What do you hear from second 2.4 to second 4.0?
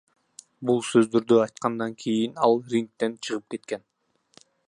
ал рингден чыгып кеткен.